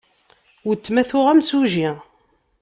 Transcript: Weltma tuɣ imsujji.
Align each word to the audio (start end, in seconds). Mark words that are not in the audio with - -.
Weltma 0.65 1.03
tuɣ 1.09 1.27
imsujji. 1.29 1.89